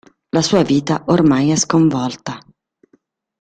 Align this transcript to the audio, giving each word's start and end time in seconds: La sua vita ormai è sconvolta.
La 0.31 0.41
sua 0.41 0.63
vita 0.63 1.03
ormai 1.09 1.51
è 1.51 1.55
sconvolta. 1.55 2.39